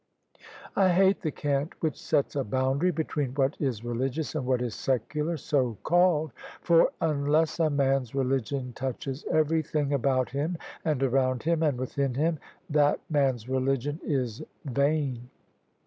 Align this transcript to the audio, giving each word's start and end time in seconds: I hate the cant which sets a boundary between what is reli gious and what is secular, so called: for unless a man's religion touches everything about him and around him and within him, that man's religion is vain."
I 0.75 0.89
hate 0.89 1.21
the 1.21 1.29
cant 1.29 1.79
which 1.79 2.01
sets 2.01 2.35
a 2.35 2.43
boundary 2.43 2.89
between 2.89 3.35
what 3.35 3.55
is 3.61 3.81
reli 3.81 4.09
gious 4.09 4.33
and 4.33 4.47
what 4.47 4.59
is 4.63 4.73
secular, 4.73 5.37
so 5.37 5.77
called: 5.83 6.31
for 6.59 6.91
unless 7.01 7.59
a 7.59 7.69
man's 7.69 8.15
religion 8.15 8.73
touches 8.73 9.23
everything 9.29 9.93
about 9.93 10.31
him 10.31 10.57
and 10.83 11.03
around 11.03 11.43
him 11.43 11.61
and 11.61 11.77
within 11.77 12.15
him, 12.15 12.39
that 12.67 12.99
man's 13.11 13.47
religion 13.47 13.99
is 14.03 14.41
vain." 14.65 15.29